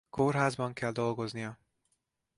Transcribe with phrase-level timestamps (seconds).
[0.09, 1.57] Kórházban kell dolgoznia.